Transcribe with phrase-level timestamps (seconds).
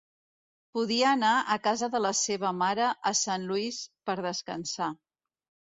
[0.77, 4.95] Podia anar a casa de la seva mare a Saint Louis per descansar.